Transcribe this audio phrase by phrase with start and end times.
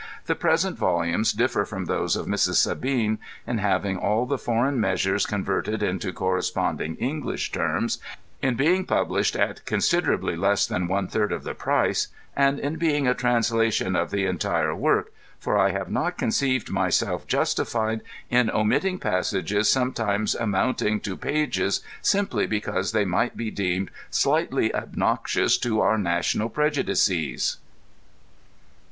[0.25, 2.57] The present volumes differ from those of Mis.
[2.57, 7.99] Sabine in having all the foreign measures converted into correspond ing English terms,
[8.41, 13.07] in being published at coasiderably less than one third of the price, and in being
[13.07, 18.81] a translation of the entire work, for I have not conceived myself justified in omit
[18.81, 25.79] ting passages, sometimes amounting to pages, simply because they might be deemed slightly obnoxious to
[25.81, 27.57] our national prej udices.